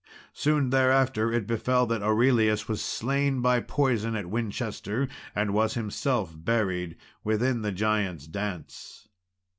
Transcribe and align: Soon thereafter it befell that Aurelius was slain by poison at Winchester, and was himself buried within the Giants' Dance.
Soon 0.33 0.71
thereafter 0.71 1.31
it 1.31 1.45
befell 1.45 1.85
that 1.85 2.01
Aurelius 2.01 2.67
was 2.67 2.83
slain 2.83 3.39
by 3.39 3.59
poison 3.59 4.15
at 4.15 4.25
Winchester, 4.31 5.07
and 5.35 5.53
was 5.53 5.75
himself 5.75 6.33
buried 6.35 6.95
within 7.23 7.61
the 7.61 7.71
Giants' 7.71 8.25
Dance. 8.25 9.07